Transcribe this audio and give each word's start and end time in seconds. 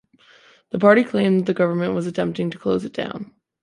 The 0.71 0.79
party 0.79 1.03
claimed 1.03 1.41
that 1.41 1.45
the 1.45 1.53
government 1.53 1.93
was 1.93 2.07
attempting 2.07 2.49
to 2.49 2.57
close 2.57 2.83
it 2.85 2.93
down. 2.93 3.35